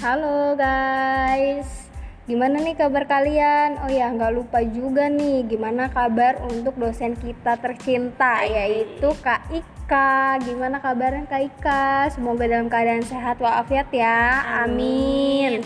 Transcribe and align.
Halo 0.00 0.56
guys, 0.56 1.92
gimana 2.24 2.56
nih 2.56 2.72
kabar 2.72 3.04
kalian? 3.04 3.76
Oh 3.84 3.92
ya, 3.92 4.08
nggak 4.08 4.32
lupa 4.32 4.64
juga 4.64 5.12
nih, 5.12 5.44
gimana 5.44 5.92
kabar 5.92 6.40
untuk 6.40 6.72
dosen 6.80 7.12
kita 7.20 7.60
tercinta 7.60 8.40
yaitu 8.48 9.12
Kak 9.20 9.52
Ika. 9.52 10.40
Gimana 10.40 10.80
kabarnya 10.80 11.28
Kak 11.28 11.42
Ika? 11.52 12.08
Semoga 12.16 12.48
dalam 12.48 12.72
keadaan 12.72 13.04
sehat 13.04 13.44
walafiat 13.44 13.92
ya. 13.92 14.40
Amin. 14.64 15.60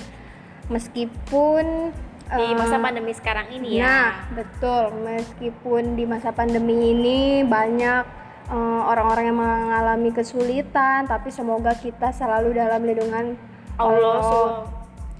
Meskipun 0.66 1.94
di 2.26 2.50
eh, 2.50 2.58
masa 2.58 2.82
pandemi 2.82 3.14
sekarang 3.14 3.54
ini 3.54 3.78
ya. 3.78 3.86
Nah, 3.86 4.12
betul. 4.34 4.98
Meskipun 4.98 5.94
di 5.94 6.10
masa 6.10 6.34
pandemi 6.34 6.90
ini 6.90 7.46
banyak 7.46 8.02
eh, 8.50 8.82
orang-orang 8.82 9.30
yang 9.30 9.38
mengalami 9.38 10.10
kesulitan, 10.10 11.06
tapi 11.06 11.30
semoga 11.30 11.78
kita 11.78 12.10
selalu 12.10 12.58
dalam 12.58 12.82
lindungan 12.82 13.53
Allah. 13.78 14.18
Allah 14.20 14.48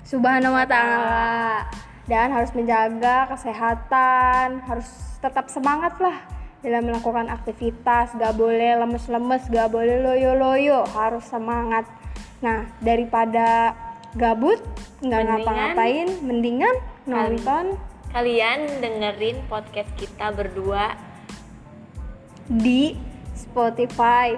Subhanahu 0.05 0.53
wa 0.53 0.67
taala. 0.69 1.65
Dan 2.05 2.29
harus 2.37 2.53
menjaga 2.53 3.33
kesehatan, 3.33 4.61
harus 4.69 4.89
tetap 5.25 5.49
semangat 5.49 5.97
lah 5.97 6.21
dalam 6.61 6.85
melakukan 6.85 7.33
aktivitas, 7.33 8.13
gak 8.21 8.37
boleh 8.37 8.77
lemes-lemes, 8.77 9.49
gak 9.49 9.73
boleh 9.73 10.05
loyo-loyo, 10.05 10.85
harus 10.93 11.25
semangat. 11.25 11.89
Nah, 12.45 12.69
daripada 12.85 13.73
gabut, 14.13 14.61
nggak 15.01 15.23
ngapa-ngapain, 15.25 16.09
mendingan 16.21 16.77
nonton. 17.09 17.81
Kalian 18.13 18.85
dengerin 18.85 19.41
podcast 19.49 19.89
kita 19.97 20.29
berdua. 20.29 20.93
Di 22.45 23.01
Spotify 23.33 24.37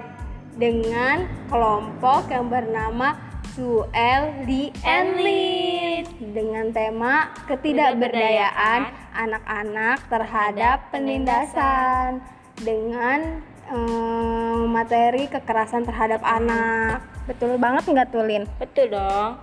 dengan 0.55 1.27
kelompok 1.51 2.31
yang 2.31 2.47
bernama 2.47 3.26
Suel 3.57 4.45
Li 4.45 4.69
and 4.85 5.17
Lin 5.17 6.05
dengan 6.29 6.69
tema 6.69 7.33
ketidakberdayaan 7.49 8.85
anak-anak 9.17 10.05
terhadap 10.13 10.93
penindasan 10.93 12.21
dengan 12.61 13.41
eh, 13.65 14.61
materi 14.69 15.25
kekerasan 15.25 15.89
terhadap 15.89 16.21
anak. 16.21 17.01
Betul 17.25 17.57
banget 17.57 17.89
nggak 17.89 18.13
tuh 18.13 18.29
Lin? 18.29 18.45
Betul 18.61 18.93
dong. 18.93 19.41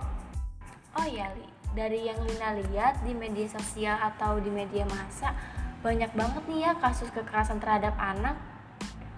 Oh 0.95 1.03
iya 1.03 1.35
Li, 1.35 1.51
dari 1.75 2.07
yang 2.07 2.23
Lina 2.23 2.55
lihat 2.55 3.03
di 3.03 3.11
media 3.11 3.51
sosial 3.51 3.99
atau 3.99 4.39
di 4.39 4.47
media 4.47 4.87
massa 4.87 5.35
banyak 5.83 6.15
banget 6.15 6.43
nih 6.47 6.59
ya 6.63 6.71
kasus 6.79 7.11
kekerasan 7.11 7.59
terhadap 7.59 7.91
anak. 7.99 8.39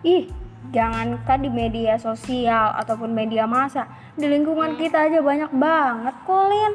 Ih, 0.01 0.33
jangankan 0.71 1.39
di 1.43 1.49
media 1.51 1.95
sosial 1.99 2.75
ataupun 2.75 3.11
media 3.11 3.47
massa, 3.47 3.87
di 4.17 4.27
lingkungan 4.27 4.75
kita 4.75 5.07
aja 5.07 5.19
banyak 5.23 5.51
banget 5.55 6.15
kok, 6.27 6.43
Lin. 6.47 6.73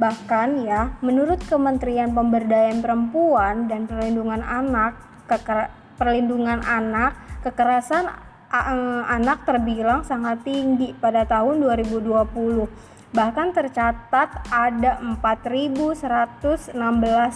Bahkan 0.00 0.48
ya, 0.66 0.98
menurut 1.04 1.38
Kementerian 1.46 2.10
Pemberdayaan 2.10 2.82
Perempuan 2.82 3.70
dan 3.70 3.86
Perlindungan 3.86 4.42
Anak, 4.42 4.98
keker- 5.30 5.70
perlindungan 6.02 6.58
anak, 6.66 7.14
kekerasan 7.46 8.10
eh, 8.50 9.02
anak 9.06 9.46
terbilang 9.46 10.02
sangat 10.02 10.42
tinggi 10.42 10.90
pada 10.98 11.22
tahun 11.22 11.62
2020. 11.62 12.66
Bahkan 13.12 13.48
tercatat 13.52 14.48
ada 14.48 14.98
4.116 14.98 16.72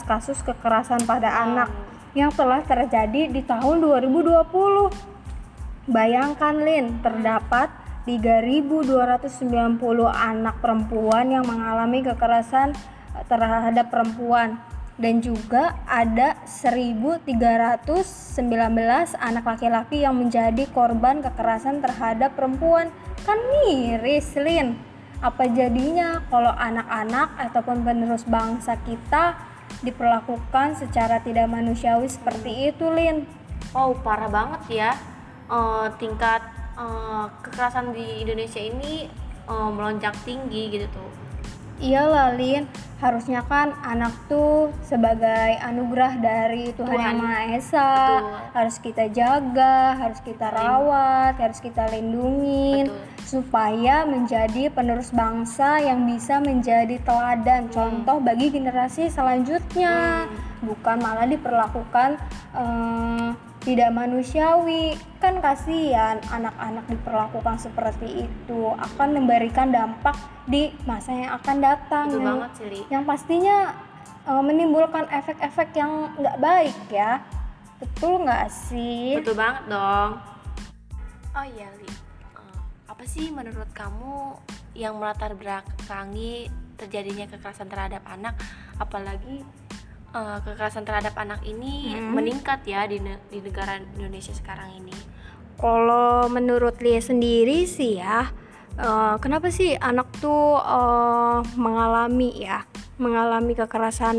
kasus 0.08 0.40
kekerasan 0.40 1.04
pada 1.04 1.28
anak 1.44 1.68
yang 2.16 2.32
telah 2.32 2.64
terjadi 2.64 3.28
di 3.28 3.44
tahun 3.44 3.84
2020. 3.84 5.15
Bayangkan 5.86 6.66
Lin, 6.66 6.98
terdapat 6.98 7.70
3.290 8.10 9.78
anak 10.10 10.58
perempuan 10.58 11.30
yang 11.30 11.46
mengalami 11.46 12.02
kekerasan 12.02 12.74
eh, 13.14 13.22
terhadap 13.30 13.86
perempuan 13.94 14.58
dan 14.98 15.22
juga 15.22 15.78
ada 15.86 16.42
1.319 16.42 17.22
anak 19.14 19.44
laki-laki 19.46 20.02
yang 20.02 20.18
menjadi 20.18 20.66
korban 20.74 21.22
kekerasan 21.22 21.78
terhadap 21.78 22.34
perempuan. 22.34 22.90
Kan 23.22 23.38
miris, 23.46 24.34
Lin. 24.42 24.74
Apa 25.22 25.46
jadinya 25.46 26.18
kalau 26.34 26.50
anak-anak 26.50 27.38
ataupun 27.46 27.86
penerus 27.86 28.26
bangsa 28.26 28.74
kita 28.82 29.38
diperlakukan 29.86 30.82
secara 30.82 31.22
tidak 31.22 31.46
manusiawi 31.46 32.10
seperti 32.10 32.74
itu, 32.74 32.90
Lin? 32.90 33.22
Oh 33.70 33.94
parah 34.02 34.26
banget 34.26 34.62
ya 34.66 34.92
Eh, 35.46 35.86
tingkat 36.02 36.42
eh, 36.74 37.26
kekerasan 37.46 37.94
di 37.94 38.26
Indonesia 38.26 38.58
ini 38.58 39.06
eh, 39.46 39.70
melonjak 39.70 40.18
tinggi 40.26 40.74
gitu 40.74 40.90
tuh. 40.90 41.10
Iyalah 41.76 42.32
Lin, 42.40 42.64
harusnya 43.04 43.44
kan 43.44 43.76
anak 43.84 44.08
tuh 44.32 44.72
sebagai 44.80 45.60
anugerah 45.60 46.16
dari 46.24 46.72
Tuhan, 46.72 46.88
Tuhan. 46.88 47.04
Yang 47.04 47.18
Maha 47.20 47.42
Esa 47.52 47.92
Betul. 47.92 48.32
harus 48.56 48.76
kita 48.80 49.04
jaga, 49.12 49.78
harus 50.00 50.20
kita 50.24 50.46
rawat, 50.56 51.36
harus 51.36 51.60
kita 51.60 51.84
lindungi 51.92 52.88
Betul. 52.88 52.96
supaya 53.22 54.08
menjadi 54.08 54.72
penerus 54.72 55.12
bangsa 55.12 55.76
yang 55.84 56.08
bisa 56.08 56.40
menjadi 56.40 56.96
teladan 57.04 57.68
contoh 57.68 58.24
bagi 58.24 58.48
generasi 58.48 59.12
selanjutnya, 59.12 60.24
bukan 60.64 60.96
malah 60.96 61.28
diperlakukan 61.28 62.16
eh, 62.56 63.30
tidak 63.66 63.90
manusiawi. 63.90 64.94
Kan 65.18 65.42
kasihan 65.42 66.22
anak-anak 66.30 66.86
diperlakukan 66.86 67.58
seperti 67.58 68.30
itu 68.30 68.60
akan 68.78 69.18
memberikan 69.18 69.74
dampak 69.74 70.14
di 70.46 70.70
masa 70.86 71.10
yang 71.10 71.32
akan 71.34 71.56
datang 71.58 72.06
Betul 72.06 72.22
yang, 72.22 72.38
banget 72.38 72.50
sih 72.54 72.66
Li. 72.70 72.80
yang 72.94 73.02
pastinya 73.02 73.74
eh, 74.22 74.42
menimbulkan 74.46 75.10
efek-efek 75.10 75.74
yang 75.74 76.14
nggak 76.14 76.38
baik 76.38 76.78
ya. 76.94 77.18
Betul 77.82 78.22
nggak 78.22 78.46
sih? 78.46 79.18
Betul 79.18 79.34
banget 79.34 79.66
dong. 79.66 80.22
Oh 81.36 81.44
iya 81.44 81.68
Li, 81.82 81.90
Eh, 82.38 82.62
apa 82.86 83.04
sih 83.04 83.34
menurut 83.34 83.68
kamu 83.74 84.38
yang 84.78 84.96
melatar 85.02 85.34
belakangi 85.34 86.48
terjadinya 86.76 87.26
kekerasan 87.26 87.66
terhadap 87.66 88.04
anak, 88.06 88.36
apalagi 88.76 89.42
eh, 90.16 90.38
kekerasan 90.40 90.88
terhadap 90.88 91.12
anak 91.20 91.44
ini 91.44 91.92
Hmm. 91.92 92.16
meningkat 92.16 92.64
ya 92.64 92.88
di, 92.88 92.98
ne- 92.98 93.20
di 93.28 93.44
negara 93.44 93.76
Indonesia 93.76 94.32
sekarang 94.32 94.72
ini? 94.80 94.96
Kalau 95.56 96.28
menurut 96.28 96.80
Lia 96.80 97.00
sendiri 97.00 97.68
sih 97.68 98.00
ya, 98.00 98.32
eh, 98.76 99.14
kenapa 99.20 99.52
sih 99.52 99.76
anak 99.76 100.08
tuh 100.18 100.56
eh, 100.56 101.38
mengalami 101.60 102.40
ya, 102.40 102.64
mengalami 102.96 103.52
kekerasan 103.52 104.16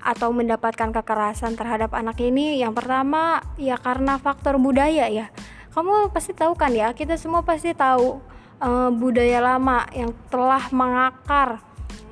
atau 0.00 0.30
mendapatkan 0.30 0.94
kekerasan 0.94 1.58
terhadap 1.60 1.92
anak 1.92 2.16
ini? 2.20 2.56
Yang 2.56 2.80
pertama 2.80 3.44
ya 3.60 3.76
karena 3.76 4.16
faktor 4.16 4.56
budaya 4.56 5.08
ya. 5.12 5.28
Kamu 5.76 6.08
pasti 6.08 6.32
tahu 6.32 6.56
kan 6.56 6.72
ya, 6.72 6.96
kita 6.96 7.20
semua 7.20 7.44
pasti 7.44 7.76
tahu 7.76 8.20
eh, 8.60 8.90
budaya 8.92 9.44
lama 9.44 9.84
yang 9.92 10.12
telah 10.32 10.68
mengakar 10.72 11.60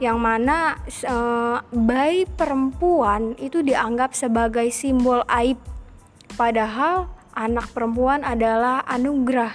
yang 0.03 0.19
mana 0.19 0.81
eh, 0.87 1.59
bayi 1.71 2.27
perempuan 2.27 3.38
itu 3.38 3.62
dianggap 3.62 4.15
sebagai 4.16 4.66
simbol 4.75 5.22
aib 5.31 5.60
Padahal 6.34 7.06
anak 7.31 7.71
perempuan 7.71 8.27
adalah 8.27 8.82
anugerah 8.91 9.55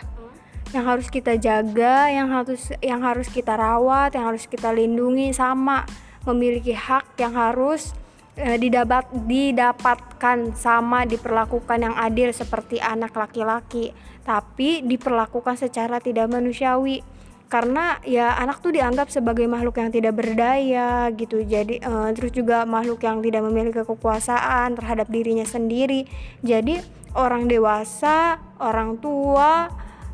yang 0.72 0.88
harus 0.88 1.12
kita 1.12 1.36
jaga, 1.36 2.08
yang 2.08 2.32
harus 2.32 2.72
yang 2.80 3.04
harus 3.04 3.28
kita 3.28 3.60
rawat, 3.60 4.16
yang 4.16 4.32
harus 4.32 4.48
kita 4.48 4.72
lindungi 4.72 5.36
sama 5.36 5.84
memiliki 6.24 6.72
hak 6.72 7.20
yang 7.20 7.36
harus 7.36 7.92
eh, 8.40 8.56
didapat 8.56 9.12
didapatkan 9.28 10.56
sama 10.56 11.04
diperlakukan 11.04 11.80
yang 11.84 11.96
adil 12.00 12.32
seperti 12.32 12.80
anak 12.80 13.12
laki-laki, 13.12 13.92
tapi 14.24 14.80
diperlakukan 14.88 15.60
secara 15.60 16.00
tidak 16.00 16.32
manusiawi. 16.32 17.04
Karena 17.50 17.98
ya 18.06 18.38
anak 18.38 18.62
tuh 18.62 18.70
dianggap 18.70 19.10
sebagai 19.10 19.50
makhluk 19.50 19.82
yang 19.82 19.90
tidak 19.90 20.22
berdaya 20.22 21.10
gitu. 21.18 21.42
Jadi 21.42 21.82
eh, 21.82 22.10
terus 22.14 22.30
juga 22.30 22.64
makhluk 22.70 23.02
yang 23.02 23.26
tidak 23.26 23.42
memiliki 23.42 23.82
kekuasaan 23.82 24.78
terhadap 24.78 25.10
dirinya 25.10 25.44
sendiri. 25.44 26.06
Jadi 26.46 26.78
orang 27.18 27.50
dewasa, 27.50 28.38
orang 28.62 29.02
tua, 29.02 29.66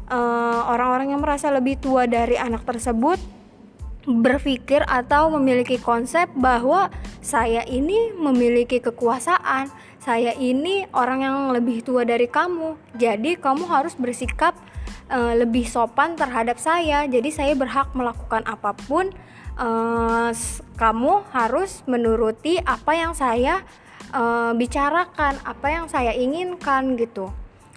eh, 0.08 0.62
orang-orang 0.72 1.12
yang 1.12 1.20
merasa 1.20 1.52
lebih 1.52 1.76
tua 1.76 2.08
dari 2.08 2.40
anak 2.40 2.64
tersebut 2.64 3.20
berpikir 4.06 4.86
atau 4.86 5.34
memiliki 5.34 5.82
konsep 5.82 6.30
bahwa 6.38 6.94
saya 7.26 7.66
ini 7.66 8.14
memiliki 8.14 8.78
kekuasaan, 8.78 9.74
saya 9.98 10.38
ini 10.38 10.86
orang 10.94 11.26
yang 11.26 11.38
lebih 11.50 11.82
tua 11.82 12.06
dari 12.06 12.30
kamu, 12.30 12.78
jadi 12.94 13.34
kamu 13.42 13.66
harus 13.66 13.98
bersikap 13.98 14.54
eh, 15.10 15.34
lebih 15.38 15.66
sopan 15.68 16.16
terhadap 16.16 16.58
saya, 16.58 17.06
jadi 17.06 17.30
saya 17.34 17.54
berhak 17.54 17.94
melakukan 17.94 18.44
apa 18.46 18.74
pun, 18.88 19.12
s- 20.36 20.60
kamu 20.76 21.24
harus 21.32 21.86
menuruti 21.88 22.60
apa 22.60 22.92
yang 22.92 23.16
saya 23.16 23.64
eh, 24.12 24.52
bicarakan, 24.56 25.40
apa 25.44 25.68
yang 25.72 25.86
saya 25.88 26.12
inginkan 26.12 27.00
gitu. 27.00 27.32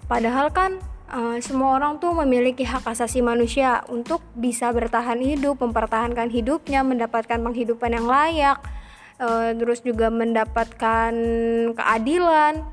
Padahal 0.08 0.48
kan 0.48 0.80
uh, 1.12 1.36
semua 1.40 1.76
orang 1.76 2.00
tuh 2.00 2.12
memiliki 2.16 2.64
hak 2.64 2.84
asasi 2.84 3.20
manusia 3.24 3.84
untuk 3.88 4.24
bisa 4.32 4.72
bertahan 4.72 5.20
hidup, 5.20 5.60
mempertahankan 5.60 6.32
hidupnya, 6.32 6.84
mendapatkan 6.84 7.36
penghidupan 7.40 7.92
yang 7.92 8.08
layak, 8.08 8.58
uh, 9.20 9.52
terus 9.52 9.84
juga 9.84 10.08
mendapatkan 10.12 11.12
keadilan 11.76 12.64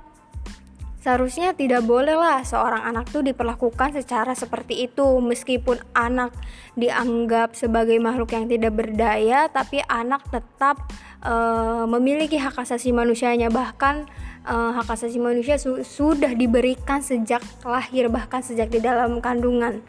Seharusnya 1.06 1.54
tidak 1.54 1.86
bolehlah 1.86 2.42
seorang 2.42 2.81
anak 2.81 3.13
tuh 3.13 3.22
diperlakukan 3.22 3.94
secara 3.94 4.34
seperti 4.34 4.90
itu 4.90 5.22
meskipun 5.22 5.78
anak 5.94 6.34
dianggap 6.74 7.54
sebagai 7.54 8.02
makhluk 8.02 8.34
yang 8.34 8.50
tidak 8.50 8.74
berdaya 8.74 9.46
tapi 9.54 9.86
anak 9.86 10.25
tetap 10.34 10.81
uh, 11.22 11.86
memiliki 11.86 12.42
hak 12.42 12.57
asasi 12.57 12.90
manusianya 12.90 13.54
bahkan 13.54 14.10
uh, 14.50 14.74
hak 14.81 14.98
asasi 14.98 15.22
manusia 15.22 15.62
su 15.62 15.86
sudah 15.86 16.34
diberikan 16.34 17.06
sejak 17.06 17.46
lahir 17.62 18.10
bahkan 18.10 18.42
sejak 18.42 18.74
di 18.74 18.81
dalam 18.81 19.22
kandungan. 19.22 19.86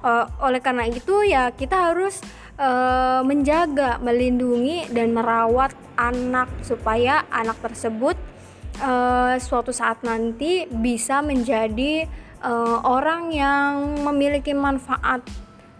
Uh, 0.00 0.24
oleh 0.40 0.64
karena 0.64 0.88
itu 0.88 1.28
ya 1.28 1.52
kita 1.52 1.92
harus 1.92 2.24
uh, 2.56 3.20
menjaga, 3.20 4.00
melindungi 4.00 4.88
dan 4.96 5.12
merawat 5.12 5.76
anak 6.00 6.48
supaya 6.64 7.28
anak 7.28 7.60
tersebut 7.60 8.16
uh, 8.80 9.34
suatu 9.38 9.70
saat 9.70 10.02
nanti 10.02 10.66
bisa 10.70 11.20
menjadi 11.20 12.08
uh, 12.42 12.80
orang 12.82 13.30
yang 13.30 14.02
memiliki 14.02 14.56
manfaat 14.56 15.22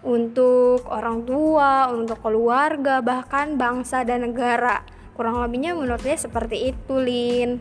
untuk 0.04 0.84
orang 0.92 1.24
tua, 1.24 1.88
untuk 1.88 2.20
keluarga, 2.20 3.00
bahkan 3.00 3.56
bangsa 3.56 4.04
dan 4.04 4.28
negara. 4.28 4.84
Kurang 5.16 5.40
lebihnya 5.40 5.72
menurut 5.72 6.04
dia 6.04 6.18
seperti 6.20 6.76
itu, 6.76 6.94
Lin. 7.00 7.56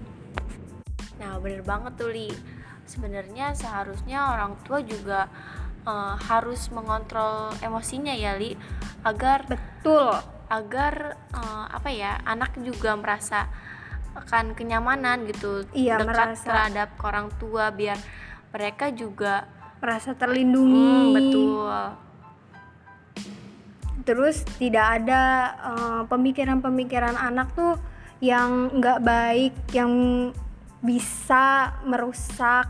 Nah, 1.23 1.39
bener 1.39 1.63
banget 1.63 1.95
tuh, 1.95 2.11
Li. 2.11 2.27
Sebenarnya 2.83 3.55
seharusnya 3.55 4.35
orang 4.35 4.59
tua 4.67 4.83
juga 4.83 5.31
uh, 5.87 6.19
harus 6.19 6.67
mengontrol 6.75 7.55
emosinya 7.63 8.11
ya, 8.11 8.35
Li, 8.35 8.59
agar 9.07 9.47
betul 9.47 10.11
agar 10.51 11.15
uh, 11.31 11.65
apa 11.71 11.89
ya, 11.95 12.19
anak 12.27 12.59
juga 12.59 12.93
merasa 12.99 13.47
akan 14.13 14.53
kenyamanan 14.53 15.25
gitu 15.25 15.65
iya, 15.73 15.97
dekat 15.97 16.37
merasa. 16.37 16.45
terhadap 16.45 16.89
orang 17.01 17.27
tua 17.41 17.73
biar 17.73 17.97
mereka 18.53 18.93
juga 18.93 19.49
merasa 19.81 20.13
terlindungi 20.13 20.87
hmm, 20.87 21.13
betul 21.17 21.73
terus 24.03 24.43
tidak 24.59 25.01
ada 25.01 25.21
eh, 25.59 26.01
pemikiran-pemikiran 26.07 27.15
anak 27.17 27.51
tuh 27.55 27.75
yang 28.23 28.71
nggak 28.79 28.99
baik 29.03 29.53
yang 29.75 29.91
bisa 30.83 31.75
merusak 31.87 32.67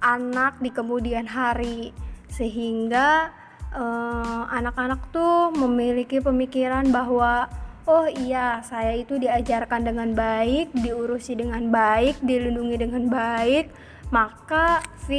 anak 0.00 0.60
di 0.60 0.68
kemudian 0.68 1.24
hari 1.24 1.90
sehingga 2.28 3.32
eh, 3.72 4.42
anak-anak 4.52 5.00
uh, 5.00 5.10
tuh 5.12 5.36
memiliki 5.56 6.20
pemikiran 6.20 6.88
bahwa 6.92 7.48
oh 7.86 8.06
iya 8.10 8.60
saya 8.66 8.98
itu 8.98 9.16
diajarkan 9.16 9.86
dengan 9.86 10.10
baik 10.12 10.74
diurusi 10.74 11.38
dengan 11.38 11.70
baik 11.70 12.18
dilindungi 12.20 12.76
dengan 12.76 13.06
baik. 13.06 13.70
Maka 14.06 14.86
fi, 15.02 15.18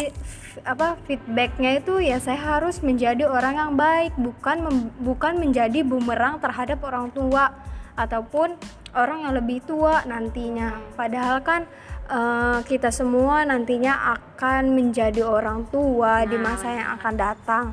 apa 0.63 0.95
feedbacknya 1.03 1.83
itu 1.83 1.99
ya 1.99 2.23
saya 2.23 2.39
harus 2.39 2.79
menjadi 2.79 3.27
orang 3.27 3.59
yang 3.59 3.73
baik 3.75 4.15
bukan 4.15 4.63
mem, 4.63 4.77
bukan 5.03 5.43
menjadi 5.43 5.83
bumerang 5.83 6.39
terhadap 6.39 6.79
orang 6.87 7.11
tua 7.11 7.51
ataupun 7.99 8.55
orang 8.95 9.27
yang 9.27 9.33
lebih 9.35 9.59
tua 9.67 10.07
nantinya. 10.07 10.79
Padahal 10.95 11.43
kan 11.43 11.67
uh, 12.07 12.63
kita 12.63 12.87
semua 12.95 13.43
nantinya 13.43 14.15
akan 14.15 14.71
menjadi 14.71 15.23
orang 15.23 15.67
tua 15.67 16.23
di 16.23 16.39
masa 16.39 16.71
yang 16.71 16.89
akan 16.95 17.13
datang 17.19 17.65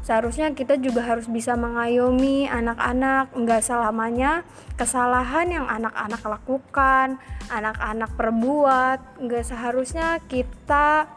seharusnya 0.00 0.52
kita 0.56 0.80
juga 0.80 1.04
harus 1.04 1.28
bisa 1.28 1.54
mengayomi 1.54 2.48
anak-anak 2.48 3.32
enggak 3.36 3.60
selamanya 3.60 4.42
kesalahan 4.74 5.48
yang 5.52 5.66
anak-anak 5.68 6.22
lakukan 6.24 7.20
anak-anak 7.50 8.10
perbuat. 8.14 9.20
Enggak 9.20 9.44
seharusnya 9.50 10.22
kita 10.30 11.10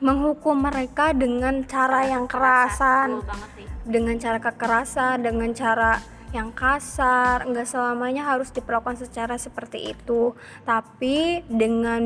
menghukum 0.00 0.56
mereka 0.64 1.12
dengan 1.12 1.68
cara 1.68 2.08
yang 2.08 2.24
kerasan 2.24 3.20
dengan 3.84 4.16
cara 4.16 4.40
kekerasan 4.40 5.20
dengan 5.20 5.52
cara 5.52 6.00
yang 6.30 6.54
kasar 6.54 7.42
nggak 7.46 7.66
selamanya 7.66 8.30
harus 8.30 8.54
diperlakukan 8.54 9.02
secara 9.02 9.34
seperti 9.36 9.94
itu. 9.94 10.34
Tapi 10.62 11.42
dengan 11.50 12.02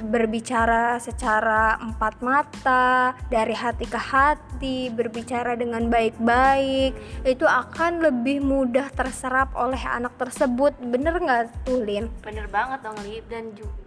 berbicara 0.00 0.96
secara 0.96 1.76
empat 1.80 2.24
mata 2.24 3.12
dari 3.28 3.52
hati 3.52 3.84
ke 3.84 4.00
hati 4.00 4.88
berbicara 4.88 5.56
dengan 5.56 5.88
baik-baik 5.92 6.96
itu 7.28 7.44
akan 7.44 8.00
lebih 8.00 8.40
mudah 8.40 8.88
terserap 8.92 9.52
oleh 9.52 9.80
anak 9.84 10.16
tersebut. 10.16 10.72
Bener 10.80 11.16
nggak 11.20 11.66
tuh 11.68 11.80
Lin? 11.84 12.08
bener 12.26 12.50
banget 12.50 12.82
dong 12.82 12.98
Lin 13.06 13.22
dan 13.30 13.44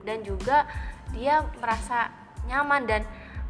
dan 0.07 0.19
juga 0.23 0.63
dia 1.11 1.43
merasa 1.59 2.07
nyaman 2.47 2.85
dan 2.87 3.01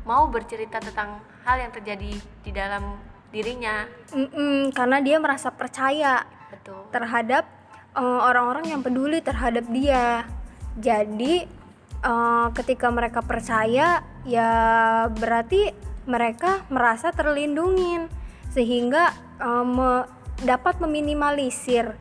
mau 0.08 0.26
bercerita 0.32 0.82
tentang 0.82 1.22
hal 1.46 1.62
yang 1.62 1.72
terjadi 1.72 2.18
di 2.44 2.52
dalam 2.52 2.98
dirinya. 3.30 3.86
Mm-mm, 4.14 4.74
karena 4.74 4.98
dia 5.02 5.22
merasa 5.22 5.54
percaya 5.54 6.26
Betul. 6.50 6.90
terhadap 6.90 7.46
uh, 7.94 8.26
orang-orang 8.26 8.74
yang 8.74 8.82
peduli 8.82 9.22
terhadap 9.22 9.66
dia. 9.70 10.26
Jadi 10.78 11.46
uh, 12.02 12.50
ketika 12.58 12.90
mereka 12.90 13.22
percaya 13.22 14.02
ya 14.26 14.52
berarti 15.14 15.74
mereka 16.10 16.66
merasa 16.74 17.14
terlindungi 17.14 18.10
sehingga 18.50 19.14
uh, 19.38 19.66
me- 19.66 20.08
dapat 20.42 20.82
meminimalisir 20.82 21.94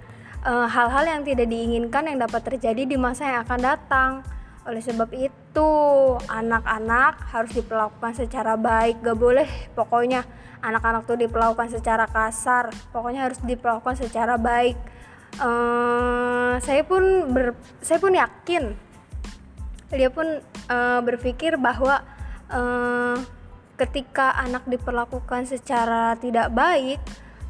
hal-hal 0.47 1.05
uh, 1.05 1.11
yang 1.19 1.27
tidak 1.27 1.51
diinginkan 1.51 2.07
yang 2.07 2.23
dapat 2.23 2.47
terjadi 2.47 2.87
di 2.87 2.97
masa 2.97 3.27
yang 3.27 3.43
akan 3.43 3.61
datang. 3.61 4.11
Oleh 4.65 4.79
sebab 4.81 5.11
itu 5.13 5.35
anak-anak 6.29 7.33
harus 7.33 7.53
diperlakukan 7.57 8.13
secara 8.15 8.59
baik 8.59 9.01
gak 9.01 9.19
boleh 9.19 9.49
pokoknya 9.73 10.27
anak-anak 10.59 11.07
tuh 11.07 11.19
diperlakukan 11.19 11.71
secara 11.71 12.11
kasar 12.11 12.75
pokoknya 12.91 13.31
harus 13.31 13.39
diperlakukan 13.43 13.97
secara 13.99 14.35
baik. 14.37 14.77
Uh, 15.39 16.59
saya 16.59 16.83
pun 16.83 17.31
ber, 17.31 17.55
saya 17.79 18.03
pun 18.03 18.11
yakin 18.11 18.75
dia 19.89 20.11
pun 20.13 20.27
uh, 20.69 21.01
berpikir 21.01 21.57
bahwa 21.57 22.05
uh, 22.53 23.17
ketika 23.79 24.35
anak 24.37 24.67
diperlakukan 24.67 25.47
secara 25.47 26.19
tidak 26.19 26.53
baik 26.53 26.99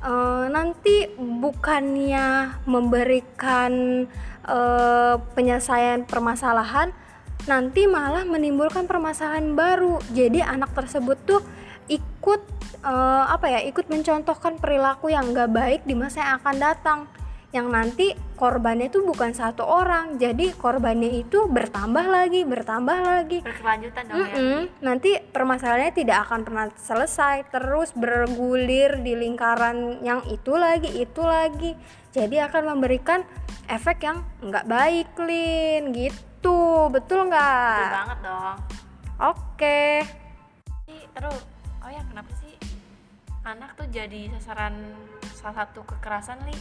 uh, 0.04 0.46
nanti 0.46 1.10
bukannya 1.16 2.60
memberikan 2.68 4.04
uh, 4.46 5.18
penyelesaian 5.34 6.06
permasalahan 6.06 6.94
nanti 7.46 7.86
malah 7.86 8.26
menimbulkan 8.26 8.88
permasalahan 8.90 9.54
baru. 9.54 10.00
Jadi 10.10 10.42
anak 10.42 10.74
tersebut 10.74 11.18
tuh 11.22 11.40
ikut 11.88 12.40
uh, 12.84 13.24
apa 13.30 13.46
ya 13.48 13.60
ikut 13.64 13.88
mencontohkan 13.88 14.60
perilaku 14.60 15.08
yang 15.08 15.32
gak 15.32 15.52
baik 15.52 15.80
di 15.86 15.94
masa 15.96 16.24
yang 16.24 16.32
akan 16.42 16.56
datang. 16.58 17.00
Yang 17.48 17.66
nanti 17.72 18.06
korbannya 18.36 18.92
itu 18.92 19.00
bukan 19.00 19.32
satu 19.32 19.64
orang. 19.64 20.20
Jadi 20.20 20.52
korbannya 20.52 21.24
itu 21.24 21.48
bertambah 21.48 22.04
lagi 22.04 22.44
bertambah 22.44 22.98
lagi. 23.00 23.40
Berkelanjutan 23.40 24.04
dong 24.04 24.20
mm 24.20 24.28
-mm. 24.28 24.36
ya 24.36 24.56
nanti 24.84 25.10
permasalahannya 25.16 25.94
tidak 25.96 26.28
akan 26.28 26.40
pernah 26.44 26.66
selesai. 26.76 27.48
Terus 27.48 27.96
bergulir 27.96 29.00
di 29.00 29.16
lingkaran 29.16 30.04
yang 30.04 30.20
itu 30.28 30.52
lagi 30.60 30.92
itu 30.92 31.24
lagi. 31.24 31.72
Jadi 32.12 32.36
akan 32.36 32.76
memberikan 32.76 33.24
efek 33.64 34.04
yang 34.04 34.28
nggak 34.44 34.68
baik 34.68 35.08
lin 35.24 35.92
gitu 35.96 36.27
betul 36.88 37.28
nggak? 37.28 37.78
Betul 37.78 37.98
banget 38.00 38.18
dong. 38.24 38.56
Oke. 39.18 39.82
Terus 40.88 41.40
oh 41.82 41.90
ya 41.90 42.02
kenapa 42.06 42.30
sih 42.38 42.54
anak 43.44 43.74
tuh 43.74 43.86
jadi 43.88 44.30
sasaran 44.36 44.74
salah 45.34 45.64
satu 45.64 45.84
kekerasan 45.84 46.38
li? 46.48 46.56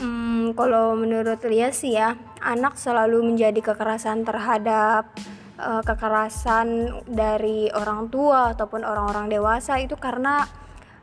Hmm, 0.00 0.56
kalau 0.56 0.96
menurut 0.96 1.44
Lia 1.44 1.68
sih 1.76 1.92
ya 1.92 2.16
anak 2.40 2.80
selalu 2.80 3.20
menjadi 3.20 3.60
kekerasan 3.60 4.24
terhadap 4.24 5.12
uh, 5.60 5.82
kekerasan 5.84 6.88
dari 7.04 7.68
orang 7.74 8.08
tua 8.08 8.56
ataupun 8.56 8.80
orang-orang 8.80 9.28
dewasa. 9.28 9.76
Itu 9.76 10.00
karena 10.00 10.48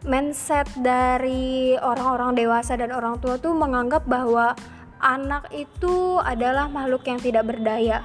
mindset 0.05 0.65
dari 0.81 1.77
orang-orang 1.77 2.33
dewasa 2.37 2.73
dan 2.77 2.89
orang 2.93 3.21
tua 3.21 3.37
tuh 3.37 3.53
menganggap 3.53 4.05
bahwa 4.09 4.57
anak 5.01 5.49
itu 5.53 6.17
adalah 6.21 6.67
makhluk 6.67 7.05
yang 7.07 7.19
tidak 7.21 7.47
berdaya. 7.47 8.03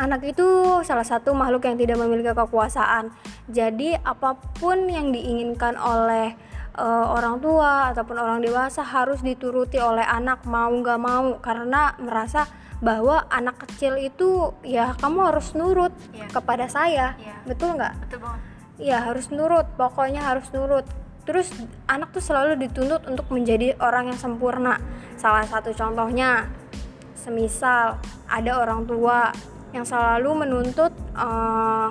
Anak 0.00 0.24
itu 0.24 0.80
salah 0.82 1.04
satu 1.04 1.36
makhluk 1.36 1.68
yang 1.68 1.76
tidak 1.76 2.00
memiliki 2.00 2.32
kekuasaan. 2.32 3.12
Jadi 3.46 3.94
apa 3.94 4.34
pun 4.56 4.88
yang 4.88 5.12
diinginkan 5.12 5.76
oleh 5.76 6.34
uh, 6.74 7.12
orang 7.12 7.38
tua 7.38 7.92
ataupun 7.92 8.16
orang 8.16 8.40
dewasa 8.40 8.82
harus 8.82 9.20
dituruti 9.20 9.76
oleh 9.78 10.02
anak 10.02 10.42
mau 10.48 10.72
nggak 10.72 10.98
mau. 10.98 11.36
Karena 11.38 11.94
merasa 12.00 12.48
bahwa 12.82 13.28
anak 13.30 13.62
kecil 13.68 13.94
itu 14.00 14.50
ya 14.66 14.96
kamu 14.98 15.30
harus 15.30 15.54
nurut 15.54 15.94
Iya. 16.10 16.26
kepada 16.34 16.66
saya. 16.66 17.14
Iya. 17.20 17.34
betul 17.46 17.78
nggak? 17.78 17.94
Betul 18.08 18.18
banget. 18.26 18.40
Ya 18.80 18.98
harus 19.06 19.30
nurut. 19.30 19.66
Pokoknya 19.78 20.24
harus 20.24 20.48
nurut 20.50 20.88
terus 21.22 21.50
anak 21.86 22.10
tuh 22.10 22.22
selalu 22.22 22.58
dituntut 22.66 23.06
untuk 23.06 23.30
menjadi 23.30 23.78
orang 23.78 24.10
yang 24.10 24.18
sempurna. 24.18 24.78
Salah 25.14 25.46
satu 25.46 25.70
contohnya 25.70 26.50
semisal 27.14 28.02
ada 28.26 28.52
orang 28.58 28.82
tua 28.82 29.30
yang 29.70 29.86
selalu 29.86 30.46
menuntut 30.46 30.90
eh, 31.14 31.88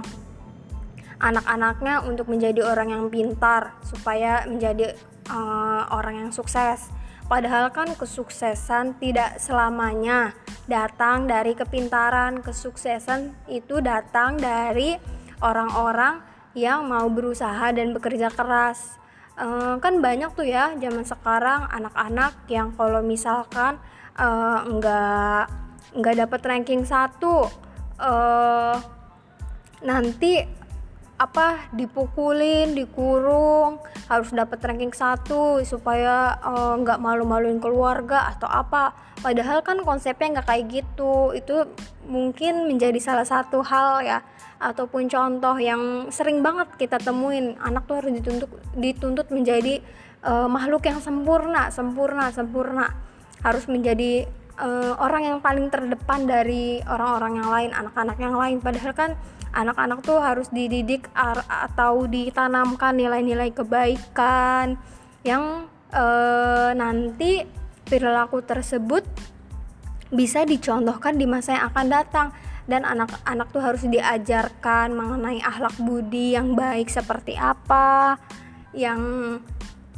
anak-anaknya 1.21 2.03
untuk 2.03 2.27
menjadi 2.27 2.65
orang 2.65 2.91
yang 2.91 3.05
pintar 3.07 3.77
supaya 3.87 4.43
menjadi 4.45 4.93
eh, 5.31 5.83
orang 5.89 6.27
yang 6.27 6.31
sukses. 6.35 6.91
Padahal 7.31 7.71
kan 7.71 7.87
kesuksesan 7.95 8.99
tidak 8.99 9.39
selamanya 9.39 10.35
datang 10.67 11.31
dari 11.31 11.55
kepintaran. 11.55 12.43
Kesuksesan 12.43 13.47
itu 13.47 13.79
datang 13.79 14.35
dari 14.35 14.99
orang-orang 15.39 16.19
yang 16.51 16.83
mau 16.91 17.07
berusaha 17.07 17.71
dan 17.71 17.95
bekerja 17.95 18.27
keras 18.35 19.00
Eh, 19.39 19.75
kan 19.79 20.03
banyak 20.03 20.35
tuh 20.35 20.43
ya 20.43 20.75
zaman 20.75 21.07
sekarang 21.07 21.63
anak-anak 21.71 22.35
yang 22.51 22.75
kalau 22.75 22.99
misalkan 22.99 23.79
eh, 24.19 24.59
nggak 24.67 25.43
nggak 25.95 26.15
dapat 26.27 26.41
ranking 26.43 26.83
satu 26.83 27.47
eh, 27.95 28.75
nanti 29.87 30.43
apa 31.15 31.69
dipukulin 31.71 32.73
dikurung 32.75 33.79
harus 34.09 34.33
dapat 34.33 34.57
ranking 34.65 34.91
satu 34.91 35.61
supaya 35.61 36.33
nggak 36.81 36.97
malu-maluin 36.97 37.61
keluarga 37.61 38.33
atau 38.35 38.49
apa. 38.49 38.91
Padahal 39.21 39.61
kan 39.61 39.85
konsepnya 39.85 40.41
nggak 40.41 40.49
kayak 40.49 40.65
gitu 40.81 41.31
itu 41.37 41.69
mungkin 42.09 42.65
menjadi 42.65 42.97
salah 42.97 43.23
satu 43.23 43.61
hal 43.61 44.01
ya 44.01 44.19
ataupun 44.61 45.09
contoh 45.09 45.57
yang 45.57 46.13
sering 46.13 46.45
banget 46.45 46.69
kita 46.77 47.01
temuin 47.01 47.57
anak 47.57 47.89
tuh 47.89 47.97
harus 47.97 48.13
dituntut 48.13 48.51
dituntut 48.77 49.27
menjadi 49.33 49.81
eh, 50.21 50.47
makhluk 50.47 50.85
yang 50.85 51.01
sempurna 51.01 51.73
sempurna 51.73 52.29
sempurna. 52.29 52.93
Harus 53.41 53.65
menjadi 53.65 54.29
eh, 54.61 54.93
orang 55.01 55.25
yang 55.25 55.37
paling 55.41 55.73
terdepan 55.73 56.29
dari 56.29 56.77
orang-orang 56.85 57.41
yang 57.41 57.49
lain 57.49 57.71
anak-anak 57.73 58.17
yang 58.21 58.35
lain. 58.37 58.57
Padahal 58.61 58.93
kan 58.93 59.11
anak-anak 59.51 59.99
tuh 60.05 60.21
harus 60.21 60.47
dididik 60.53 61.09
atau 61.17 62.05
ditanamkan 62.07 62.95
nilai-nilai 62.95 63.49
kebaikan 63.51 64.77
yang 65.25 65.65
eh, 65.89 66.71
nanti 66.77 67.43
perilaku 67.89 68.39
tersebut 68.45 69.03
bisa 70.11 70.43
dicontohkan 70.43 71.15
di 71.15 71.25
masa 71.27 71.55
yang 71.55 71.65
akan 71.71 71.87
datang 71.87 72.27
dan 72.69 72.85
anak-anak 72.85 73.47
tuh 73.49 73.61
harus 73.61 73.83
diajarkan 73.85 74.93
mengenai 74.93 75.41
akhlak 75.41 75.73
budi 75.81 76.37
yang 76.37 76.53
baik 76.53 76.89
seperti 76.89 77.33
apa 77.37 78.17
yang 78.71 79.01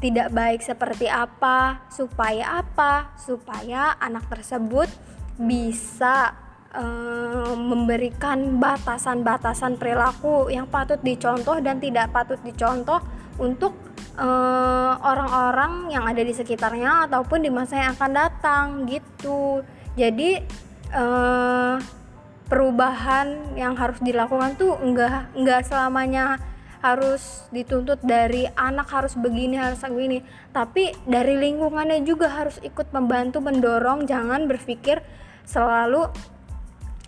tidak 0.03 0.35
baik 0.35 0.59
seperti 0.59 1.07
apa 1.07 1.87
supaya 1.87 2.59
apa? 2.59 3.15
Supaya 3.15 3.95
anak 4.03 4.27
tersebut 4.27 4.91
bisa 5.39 6.35
eh, 6.75 7.53
memberikan 7.55 8.59
batasan-batasan 8.59 9.79
perilaku 9.79 10.51
yang 10.51 10.67
patut 10.67 10.99
dicontoh 10.99 11.55
dan 11.63 11.79
tidak 11.79 12.11
patut 12.11 12.35
dicontoh 12.43 12.99
untuk 13.39 13.71
eh, 14.19 14.93
orang-orang 14.99 15.87
yang 15.87 16.03
ada 16.03 16.19
di 16.19 16.35
sekitarnya 16.35 17.07
ataupun 17.07 17.39
di 17.39 17.47
masa 17.47 17.79
yang 17.79 17.95
akan 17.95 18.11
datang 18.11 18.65
gitu. 18.83 19.63
Jadi 19.95 20.35
eh, 20.91 21.75
perubahan 22.47 23.55
yang 23.55 23.73
harus 23.79 23.99
dilakukan 24.03 24.59
tuh 24.59 24.75
enggak 24.83 25.31
enggak 25.33 25.63
selamanya 25.67 26.37
harus 26.83 27.47
dituntut 27.55 28.03
dari 28.03 28.43
anak 28.59 28.91
harus 28.91 29.15
begini 29.15 29.55
harus 29.55 29.79
begini. 29.79 30.19
Tapi 30.51 30.91
dari 31.07 31.39
lingkungannya 31.39 32.03
juga 32.03 32.27
harus 32.27 32.59
ikut 32.59 32.91
membantu 32.91 33.39
mendorong 33.39 34.03
jangan 34.03 34.51
berpikir 34.51 34.99
selalu 35.47 36.11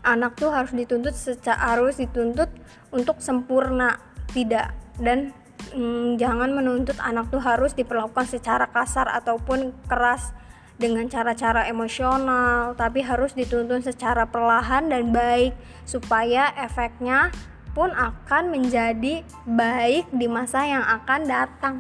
anak 0.07 0.39
tuh 0.39 0.55
harus 0.55 0.71
dituntut 0.71 1.11
secara 1.11 1.75
harus 1.75 1.99
dituntut 1.99 2.47
untuk 2.95 3.19
sempurna. 3.19 3.99
Tidak. 4.31 4.95
Dan 4.95 5.35
mm, 5.75 6.15
jangan 6.15 6.55
menuntut 6.55 6.95
anak 7.03 7.27
tuh 7.27 7.43
harus 7.43 7.75
diperlakukan 7.75 8.31
secara 8.31 8.71
kasar 8.71 9.11
ataupun 9.11 9.75
keras 9.91 10.31
dengan 10.75 11.07
cara-cara 11.07 11.67
emosional 11.71 12.75
tapi 12.75 12.99
harus 12.99 13.31
dituntun 13.31 13.79
secara 13.79 14.27
perlahan 14.27 14.91
dan 14.91 15.15
baik 15.15 15.55
supaya 15.87 16.51
efeknya 16.59 17.31
pun 17.71 17.91
akan 17.91 18.51
menjadi 18.51 19.23
baik 19.43 20.07
di 20.15 20.27
masa 20.31 20.63
yang 20.63 20.83
akan 20.83 21.21
datang. 21.27 21.77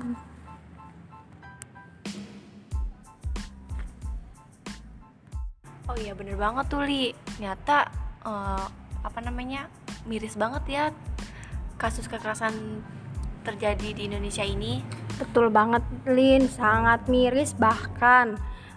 Oh 5.85 5.95
iya 5.95 6.11
bener 6.11 6.35
banget 6.35 6.65
tuh 6.67 6.83
Li. 6.83 7.15
Ternyata 7.15 7.87
eh, 8.27 8.65
apa 9.05 9.19
namanya 9.23 9.71
miris 10.03 10.35
banget 10.35 10.63
ya 10.67 10.85
kasus 11.79 12.11
kekerasan 12.11 12.83
terjadi 13.45 13.95
di 13.95 14.01
Indonesia 14.09 14.43
ini. 14.43 14.81
Betul 15.15 15.47
banget 15.47 15.85
Lin, 16.09 16.49
sangat 16.51 17.07
miris 17.07 17.55
bahkan 17.55 18.35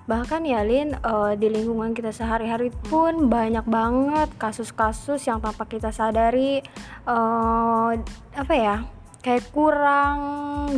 bahkan 0.09 0.41
ya 0.43 0.65
Lin 0.65 0.97
eh, 0.97 1.33
di 1.37 1.53
lingkungan 1.53 1.93
kita 1.93 2.17
sehari-hari 2.17 2.73
pun 2.88 3.29
banyak 3.29 3.69
banget 3.69 4.33
kasus-kasus 4.41 5.21
yang 5.29 5.45
tanpa 5.45 5.69
kita 5.69 5.93
sadari 5.93 6.65
eh, 7.05 7.91
apa 8.33 8.55
ya 8.57 8.88
kayak 9.21 9.53
kurang 9.53 10.19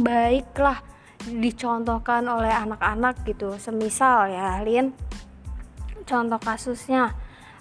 baik 0.03 0.51
lah 0.59 0.83
dicontohkan 1.21 2.27
oleh 2.27 2.51
anak-anak 2.51 3.23
gitu. 3.23 3.55
Semisal 3.57 4.35
ya 4.35 4.59
Lin 4.67 4.91
contoh 6.03 6.43
kasusnya 6.43 7.15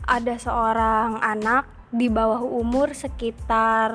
ada 0.09 0.35
seorang 0.41 1.21
anak 1.21 1.78
di 1.89 2.05
bawah 2.05 2.45
umur 2.45 2.93
sekitar 2.93 3.91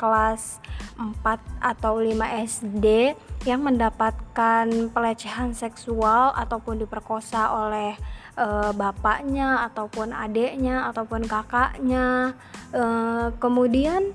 kelas 0.00 0.60
4 0.96 1.20
atau 1.60 2.00
5 2.00 2.16
SD 2.48 3.12
yang 3.44 3.60
mendapatkan 3.60 4.66
pelecehan 4.90 5.52
seksual 5.52 6.32
ataupun 6.32 6.80
diperkosa 6.80 7.52
oleh 7.52 7.92
eh, 8.40 8.72
bapaknya 8.72 9.68
ataupun 9.68 10.16
adiknya 10.16 10.88
ataupun 10.88 11.28
kakaknya 11.28 12.32
Eh, 12.74 13.28
kemudian 13.38 14.10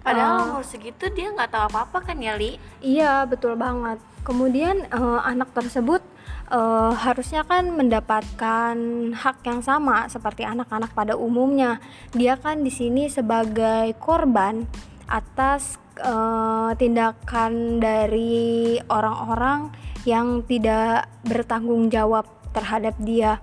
Padahal 0.00 0.36
eh, 0.40 0.44
umur 0.48 0.64
segitu 0.64 1.12
dia 1.12 1.28
nggak 1.28 1.52
tahu 1.52 1.64
apa-apa 1.68 1.98
kan 2.00 2.16
ya 2.16 2.38
Li 2.38 2.56
Iya, 2.80 3.28
betul 3.28 3.58
banget. 3.60 4.00
Kemudian 4.22 4.86
eh, 4.86 5.20
anak 5.24 5.52
tersebut 5.56 6.04
eh, 6.52 6.92
harusnya 6.94 7.42
kan 7.46 7.72
mendapatkan 7.72 8.76
hak 9.16 9.38
yang 9.46 9.60
sama 9.64 10.06
seperti 10.12 10.44
anak-anak 10.44 10.92
pada 10.92 11.16
umumnya. 11.16 11.80
Dia 12.12 12.36
kan 12.36 12.60
di 12.60 12.72
sini 12.72 13.08
sebagai 13.08 13.96
korban 13.98 14.68
atas 15.10 15.80
eh, 15.98 16.70
tindakan 16.76 17.82
dari 17.82 18.78
orang-orang 18.86 19.72
yang 20.08 20.40
tidak 20.48 21.10
bertanggung 21.26 21.92
jawab 21.92 22.24
terhadap 22.56 22.96
dia 23.00 23.40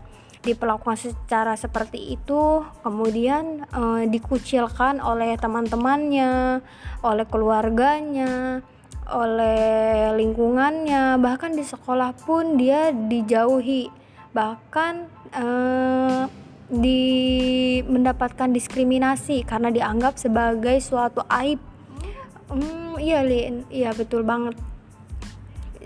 diperlakukan 0.47 0.95
secara 0.95 1.59
seperti 1.59 2.15
itu 2.15 2.63
kemudian 2.81 3.67
eh, 3.67 4.03
dikucilkan 4.07 5.03
oleh 5.03 5.35
teman-temannya 5.35 6.63
oleh 7.03 7.25
keluarganya 7.27 8.63
oleh 9.11 10.11
lingkungannya 10.15 11.15
bahkan 11.21 11.55
di 11.55 11.63
sekolah 11.63 12.11
pun 12.15 12.59
dia 12.59 12.91
dijauhi. 12.91 13.87
Bahkan 14.35 14.93
eh, 15.31 16.23
di 16.67 17.03
mendapatkan 17.87 18.51
diskriminasi 18.51 19.47
karena 19.47 19.71
dianggap 19.71 20.19
sebagai 20.19 20.75
suatu 20.83 21.23
aib. 21.31 21.59
Hmm, 22.51 22.99
iya 22.99 23.23
Lin. 23.23 23.63
Iya 23.71 23.95
betul 23.95 24.27
banget. 24.27 24.59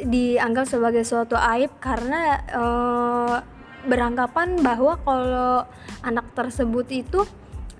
Dianggap 0.01 0.65
sebagai 0.65 1.05
suatu 1.05 1.37
aib 1.37 1.69
karena 1.77 2.41
eh, 2.49 3.37
beranggapan 3.85 4.61
bahwa 4.61 4.97
kalau 5.01 5.65
anak 6.01 6.33
tersebut 6.33 6.89
itu 6.89 7.21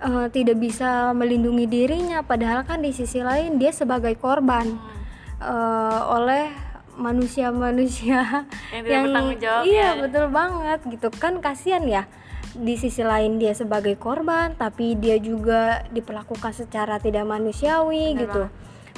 eh, 0.01 0.27
tidak 0.29 0.57
bisa 0.61 1.13
melindungi 1.13 1.65
dirinya 1.65 2.21
padahal 2.25 2.65
kan 2.65 2.81
di 2.81 2.93
sisi 2.93 3.21
lain 3.21 3.57
dia 3.61 3.73
sebagai 3.73 4.13
korban 4.17 5.00
eh, 5.41 6.01
oleh 6.07 6.45
manusia-manusia 6.93 8.45
Yang 8.75 9.01
bertanggung 9.09 9.39
jawab 9.41 9.63
iya 9.65 9.95
ya. 9.95 9.99
betul 9.99 10.25
banget 10.29 10.79
gitu. 10.87 11.07
Kan 11.11 11.41
kasihan 11.41 11.83
ya 11.83 12.03
di 12.51 12.75
sisi 12.75 12.99
lain 12.99 13.39
dia 13.39 13.55
sebagai 13.55 13.95
korban 13.95 14.51
tapi 14.53 14.99
dia 14.99 15.15
juga 15.15 15.87
diperlakukan 15.87 16.51
secara 16.51 16.99
tidak 16.99 17.23
manusiawi 17.23 18.11
Benar 18.11 18.21
gitu. 18.27 18.43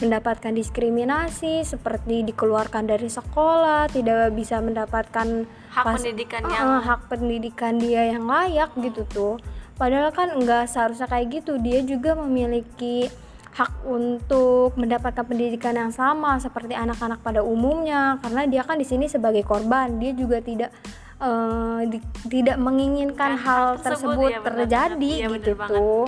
mendapatkan 0.01 0.57
diskriminasi 0.57 1.61
seperti 1.61 2.25
dikeluarkan 2.25 2.89
dari 2.89 3.13
sekolah 3.13 3.93
tidak 3.93 4.33
bisa 4.33 4.57
mendapatkan 4.57 5.45
hak 5.69 5.85
pas- 5.85 6.01
pendidikan 6.01 6.41
uh, 6.43 6.49
yang 6.49 6.69
hak 6.81 7.01
pendidikan 7.07 7.73
dia 7.77 8.09
yang 8.09 8.25
layak 8.25 8.73
gitu 8.81 9.05
tuh. 9.05 9.35
Padahal 9.73 10.09
kan 10.13 10.33
enggak 10.33 10.69
seharusnya 10.69 11.05
kayak 11.05 11.41
gitu. 11.41 11.57
Dia 11.57 11.81
juga 11.81 12.13
memiliki 12.13 13.09
hak 13.53 13.85
untuk 13.85 14.73
mendapatkan 14.73 15.21
pendidikan 15.21 15.77
yang 15.77 15.93
sama 15.93 16.41
seperti 16.41 16.73
anak-anak 16.73 17.21
pada 17.21 17.45
umumnya 17.45 18.17
karena 18.17 18.49
dia 18.49 18.65
kan 18.65 18.81
di 18.81 18.85
sini 18.87 19.05
sebagai 19.05 19.45
korban 19.45 20.01
dia 20.01 20.09
juga 20.17 20.41
tidak 20.41 20.73
eh, 21.21 21.81
di- 21.85 22.01
tidak 22.33 22.57
menginginkan 22.57 23.37
Kan 23.37 23.45
hal 23.45 23.65
tersebut, 23.77 24.17
tersebut 24.17 24.29
ya, 24.33 24.39
terjadi 24.41 25.13
benar 25.21 25.33
gitu 25.37 25.51
banget. 25.53 25.69
tuh. 25.69 26.05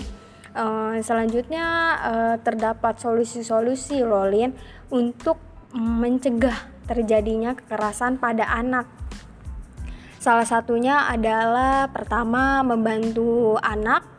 Eh, 0.55 0.95
selanjutnya 1.05 1.65
eh, 2.01 2.35
terdapat 2.41 2.97
solusi-solusi 2.97 4.01
loh 4.01 4.25
Lin 4.25 4.55
untuk 4.89 5.37
mencegah 5.75 6.55
terjadinya 6.89 7.53
kekerasan 7.53 8.17
pada 8.17 8.49
anak. 8.49 8.89
Salah 10.17 10.47
satunya 10.47 11.05
adalah 11.05 11.91
pertama 11.93 12.65
membantu 12.65 13.61
anak 13.61 14.14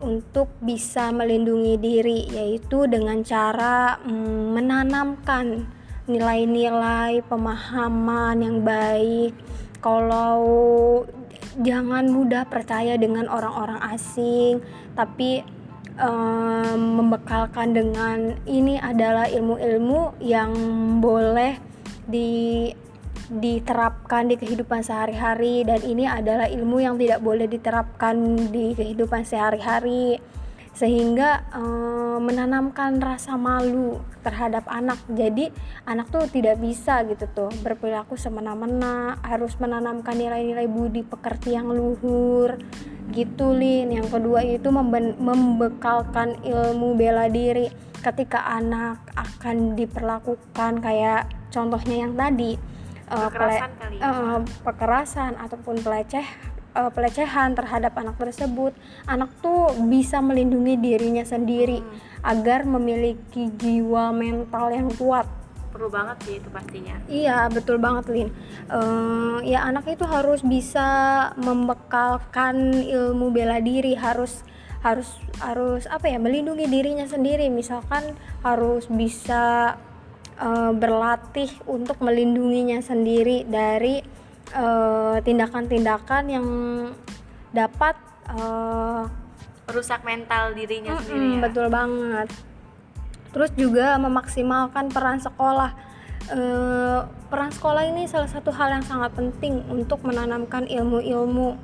untuk 0.00 0.48
bisa 0.64 1.12
melindungi 1.12 1.76
diri 1.76 2.20
yaitu 2.32 2.88
dengan 2.88 3.20
cara 3.20 4.00
mm, 4.00 4.56
menanamkan 4.56 5.68
nilai-nilai 6.08 7.22
pemahaman 7.28 8.36
yang 8.40 8.58
baik. 8.64 9.36
Kalau 9.80 10.42
jangan 11.60 12.08
mudah 12.10 12.44
percaya 12.48 12.96
dengan 12.96 13.28
orang-orang 13.28 13.80
asing, 13.92 14.64
tapi 14.96 15.44
em, 15.96 16.80
membekalkan 16.98 17.76
dengan 17.76 18.18
ini 18.48 18.80
adalah 18.80 19.28
ilmu-ilmu 19.28 20.20
yang 20.20 20.52
boleh 20.98 21.56
di 22.10 22.68
diterapkan 23.30 24.26
di 24.26 24.34
kehidupan 24.34 24.82
sehari-hari 24.82 25.62
dan 25.62 25.78
ini 25.86 26.02
adalah 26.10 26.50
ilmu 26.50 26.82
yang 26.82 26.98
tidak 26.98 27.22
boleh 27.22 27.46
diterapkan 27.46 28.18
di 28.50 28.74
kehidupan 28.74 29.22
sehari-hari. 29.22 30.18
Sehingga 30.70 31.50
eh, 31.54 32.18
menanamkan 32.18 32.98
rasa 32.98 33.38
malu 33.38 34.02
terhadap 34.26 34.66
anak. 34.66 34.98
Jadi 35.10 35.50
anak 35.86 36.10
tuh 36.10 36.26
tidak 36.26 36.58
bisa 36.58 37.06
gitu 37.06 37.26
tuh 37.30 37.50
berperilaku 37.62 38.14
semena-mena 38.18 39.18
harus 39.22 39.54
menanamkan 39.58 40.14
nilai-nilai 40.14 40.66
budi 40.70 41.02
pekerti 41.02 41.54
yang 41.54 41.70
luhur 41.70 42.58
gitu 43.10 43.50
Lin. 43.54 43.94
Yang 43.94 44.18
kedua 44.18 44.40
itu 44.46 44.68
membekalkan 45.18 46.42
ilmu 46.42 46.94
bela 46.94 47.26
diri. 47.26 47.70
Ketika 48.00 48.48
anak 48.48 49.12
akan 49.12 49.76
diperlakukan 49.76 50.80
kayak 50.80 51.28
contohnya 51.52 52.08
yang 52.08 52.16
tadi 52.16 52.56
pele- 53.10 53.26
kekerasan 53.34 53.70
kali 53.74 53.96
ya. 53.98 54.06
eh, 54.06 54.40
kekerasan 54.62 55.32
ataupun 55.36 55.76
peleceh 55.82 56.26
eh, 56.70 56.90
pelecehan 56.94 57.58
terhadap 57.58 57.98
anak 57.98 58.14
tersebut. 58.16 58.72
Anak 59.04 59.34
tuh 59.42 59.74
bisa 59.90 60.22
melindungi 60.22 60.78
dirinya 60.78 61.26
sendiri 61.26 61.82
Hmm, 61.82 61.98
agar 62.22 62.62
memiliki 62.62 63.50
jiwa 63.50 64.14
mental 64.14 64.70
yang 64.70 64.86
kuat. 64.94 65.26
Perlu 65.70 65.86
banget 65.86 66.16
sih 66.26 66.34
itu 66.38 66.48
pastinya. 66.50 66.94
Iya 67.06 67.46
betul 67.50 67.78
banget 67.78 68.10
Lin. 68.10 68.28
Eh, 68.70 69.38
ya 69.50 69.66
anak 69.66 69.86
itu 69.86 70.06
harus 70.06 70.42
bisa 70.42 70.88
membekalkan 71.38 72.74
ilmu 72.86 73.30
bela 73.30 73.58
diri 73.58 73.94
harus 73.94 74.42
harus 74.80 75.12
harus 75.44 75.84
apa 75.86 76.08
ya 76.08 76.16
melindungi 76.16 76.66
dirinya 76.66 77.04
sendiri. 77.04 77.50
Misalkan 77.50 78.14
harus 78.42 78.86
bisa 78.88 79.76
eh, 80.40 80.72
berlatih 80.72 81.52
untuk 81.68 82.00
melindunginya 82.00 82.80
sendiri 82.80 83.44
dari 83.44 84.00
eh, 84.56 85.16
tindakan-tindakan 85.20 86.24
yang 86.26 86.46
dapat 87.52 87.94
eh, 88.32 89.02
rusak 89.70 90.02
mental 90.02 90.52
dirinya 90.52 90.98
Mm-mm, 90.98 91.04
sendiri 91.06 91.26
ya 91.30 91.40
betul 91.46 91.66
banget. 91.70 92.28
Terus 93.30 93.50
juga 93.54 93.94
memaksimalkan 94.02 94.90
peran 94.90 95.22
sekolah. 95.22 95.70
Eh, 96.30 97.00
peran 97.30 97.50
sekolah 97.54 97.86
ini 97.86 98.10
salah 98.10 98.26
satu 98.26 98.50
hal 98.50 98.74
yang 98.74 98.84
sangat 98.84 99.14
penting 99.14 99.62
untuk 99.70 100.02
menanamkan 100.02 100.66
ilmu-ilmu 100.66 101.54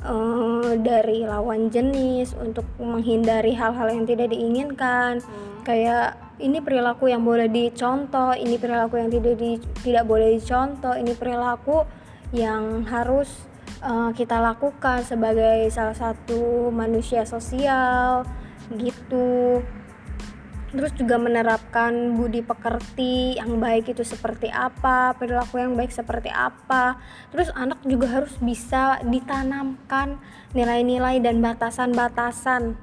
eh, 0.00 0.72
dari 0.80 1.28
lawan 1.28 1.68
jenis 1.68 2.32
untuk 2.40 2.64
menghindari 2.80 3.52
hal-hal 3.52 3.92
yang 3.92 4.08
tidak 4.08 4.32
diinginkan. 4.32 5.20
Hmm. 5.20 5.60
Kayak 5.60 6.16
ini 6.40 6.58
perilaku 6.64 7.12
yang 7.12 7.22
boleh 7.22 7.46
dicontoh, 7.46 8.32
ini 8.32 8.56
perilaku 8.56 8.96
yang 8.96 9.12
tidak 9.12 9.36
di- 9.36 9.62
tidak 9.84 10.04
boleh 10.08 10.40
dicontoh, 10.40 10.96
ini 10.96 11.12
perilaku 11.12 11.84
yang 12.32 12.88
harus 12.88 13.28
eh, 13.80 14.10
kita 14.12 14.40
lakukan 14.40 15.04
sebagai 15.04 15.68
salah 15.72 15.96
satu 15.96 16.68
manusia 16.72 17.24
sosial 17.24 18.24
gitu. 18.76 19.60
Terus 20.70 20.94
juga 20.94 21.18
menerapkan 21.18 22.14
budi 22.14 22.46
pekerti 22.46 23.34
yang 23.34 23.58
baik 23.58 23.90
itu 23.90 24.06
seperti 24.06 24.46
apa 24.54 25.18
perilaku 25.18 25.58
yang 25.58 25.74
baik 25.74 25.90
seperti 25.90 26.30
apa. 26.30 26.94
Terus 27.34 27.50
anak 27.58 27.82
juga 27.82 28.06
harus 28.20 28.38
bisa 28.38 29.02
ditanamkan 29.02 30.22
nilai-nilai 30.54 31.18
dan 31.18 31.42
batasan-batasan 31.42 32.78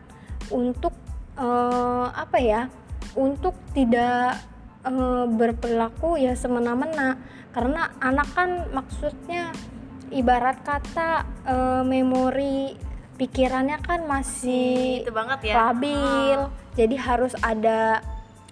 untuk 0.52 0.92
eh, 1.40 2.08
apa 2.12 2.38
ya 2.44 2.68
untuk 3.18 3.58
tidak 3.74 4.38
eh, 4.86 5.26
berperilaku 5.26 6.22
ya 6.22 6.38
semena-mena. 6.38 7.18
Karena 7.52 7.90
anak 7.98 8.30
kan 8.38 8.50
maksudnya 8.70 9.50
ibarat 10.14 10.62
kata 10.62 11.26
eh, 11.44 11.84
memori 11.84 12.78
pikirannya 13.18 13.82
kan 13.82 14.06
masih 14.06 15.02
itu 15.02 15.12
banget 15.12 15.52
ya. 15.52 15.74
labil. 15.74 16.40
Jadi 16.78 16.96
harus 16.96 17.34
ada 17.42 18.06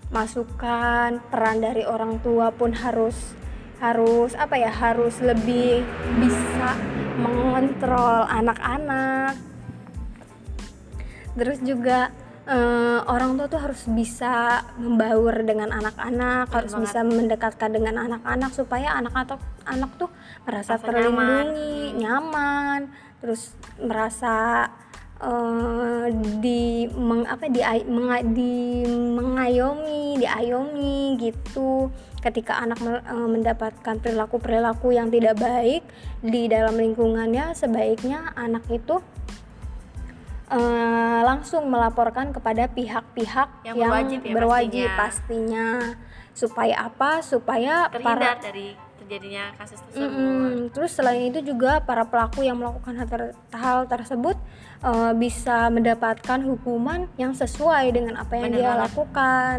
masukan 0.10 1.22
peran 1.30 1.62
dari 1.62 1.86
orang 1.86 2.18
tua 2.22 2.50
pun 2.50 2.74
harus 2.74 3.38
harus 3.78 4.34
apa 4.34 4.58
ya 4.58 4.72
harus 4.74 5.22
lebih 5.22 5.86
bisa 6.18 6.74
mengontrol 7.22 8.26
anak-anak. 8.26 9.38
Terus 11.36 11.60
juga 11.62 12.10
eh, 12.46 13.00
orang 13.06 13.38
tua 13.38 13.48
tuh 13.50 13.62
harus 13.62 13.82
bisa 13.90 14.62
membaur 14.78 15.34
dengan 15.42 15.74
anak-anak 15.74 16.50
harus 16.54 16.74
banget. 16.74 16.84
bisa 16.86 17.00
mendekatkan 17.02 17.70
dengan 17.74 17.96
anak-anak 18.06 18.52
supaya 18.54 18.94
anak 18.94 19.14
atau 19.14 19.38
anak 19.66 19.92
tuh 19.98 20.10
merasa 20.46 20.78
Merasa 20.78 20.86
terlindungi 20.86 21.98
nyaman. 21.98 22.00
nyaman 22.02 22.80
terus 23.22 23.58
merasa 23.82 24.70
eh, 25.18 26.08
di 26.40 26.86
meng, 26.94 27.26
apa 27.26 27.50
di, 27.50 27.62
menga, 27.90 28.18
di 28.22 28.86
mengayomi 28.86 30.22
diayomi 30.22 31.18
gitu 31.18 31.90
ketika 32.22 32.62
anak 32.62 32.78
eh, 32.86 33.28
mendapatkan 33.30 33.98
perilaku 33.98 34.38
perilaku 34.38 34.94
yang 34.94 35.10
tidak 35.10 35.42
baik 35.42 35.82
di 36.22 36.46
dalam 36.46 36.78
lingkungannya 36.78 37.58
sebaiknya 37.58 38.38
anak 38.38 38.66
itu 38.70 39.02
eh, 40.48 41.20
langsung 41.22 41.66
melaporkan 41.66 42.30
kepada 42.30 42.68
pihak-pihak 42.68 43.50
Yang 43.64 43.76
yang, 43.76 43.76
berwajib 43.82 44.20
ya 44.22 44.34
berwajib 44.34 44.90
pastinya. 44.94 45.68
supaya 46.32 46.76
apa 46.84 47.24
supaya 47.24 47.88
terhindar 47.88 48.36
para 48.36 48.44
dari 48.44 48.68
terjadinya 49.00 49.56
kasus 49.56 49.80
tersebut 49.80 50.10
Mm-mm. 50.12 50.68
Terus 50.70 50.92
selain 50.92 51.24
itu 51.26 51.40
juga 51.46 51.80
para 51.80 52.04
pelaku 52.04 52.42
yang 52.42 52.58
melakukan 52.58 52.98
hal, 52.98 53.08
ter- 53.08 53.36
hal 53.54 53.80
tersebut 53.86 54.36
eh, 54.82 55.14
bisa 55.16 55.70
mendapatkan 55.70 56.40
hukuman 56.42 57.08
yang 57.16 57.32
sesuai 57.32 57.86
dengan 57.90 58.18
apa 58.18 58.36
yang 58.36 58.52
Bener 58.52 58.58
dia 58.58 58.70
banget. 58.70 58.84
lakukan. 58.84 59.58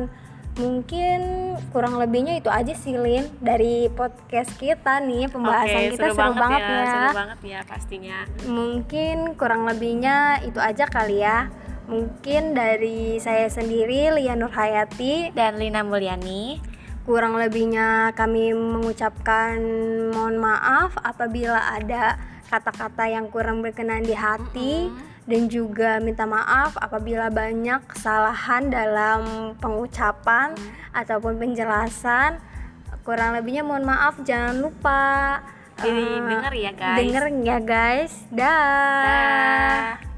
Mungkin 0.56 1.20
kurang 1.68 2.00
lebihnya 2.00 2.40
itu 2.40 2.48
aja 2.48 2.72
sih 2.72 2.96
Lin 2.96 3.28
dari 3.44 3.92
podcast 3.92 4.56
kita 4.56 5.04
nih 5.04 5.28
pembahasan 5.28 5.92
Oke, 5.92 5.92
kita 6.00 6.08
seru, 6.16 6.32
banget, 6.32 6.62
ya. 6.64 6.84
seru 6.88 7.08
banget 7.12 7.38
ya 7.44 7.60
pastinya. 7.68 8.18
Mungkin 8.48 9.16
kurang 9.36 9.68
lebihnya 9.68 10.40
itu 10.48 10.56
aja 10.56 10.88
kali 10.88 11.20
ya. 11.20 11.52
Mungkin 11.92 12.56
dari 12.56 13.20
saya 13.20 13.52
sendiri 13.52 14.16
Lia 14.16 14.32
Nurhayati. 14.32 15.36
Dan 15.36 15.60
Lina 15.60 15.84
Mulyani. 15.84 16.58
Kurang 17.04 17.36
lebihnya 17.36 18.16
kami 18.16 18.56
mengucapkan 18.56 19.60
mohon 20.10 20.40
maaf 20.40 20.96
apabila 21.04 21.76
ada 21.76 22.16
kata-kata 22.48 23.12
yang 23.12 23.28
kurang 23.28 23.60
berkenan 23.60 24.02
di 24.02 24.16
hati 24.16 24.90
dan 25.26 25.50
juga 25.50 25.98
minta 25.98 26.22
maaf 26.24 26.78
apabila 26.78 27.28
banyak 27.28 27.82
kesalahan 27.90 28.70
dalam 28.70 29.52
pengucapan 29.58 30.54
ataupun 30.94 31.36
penjelasan. 31.36 32.38
Kurang 33.02 33.38
lebihnya 33.38 33.62
mohon 33.62 33.86
maaf 33.86 34.18
jangan 34.26 34.58
lupa 34.58 35.38
eh, 35.82 35.86
Didengar 35.86 36.54
ya, 36.54 36.72
guys. 36.74 36.96
Denger 36.98 37.24
ya 37.42 37.58
guys. 37.62 38.12
Dah. 38.34 39.04
Dah. 39.06 40.15